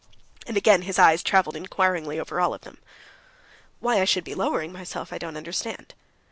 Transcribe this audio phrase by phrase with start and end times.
[0.47, 2.79] And again his eyes traveled inquiringly over all of them.
[3.79, 5.93] "Why I should be lowering myself, I don't understand."